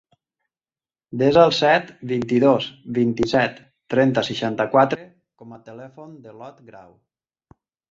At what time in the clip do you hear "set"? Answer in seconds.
1.57-1.91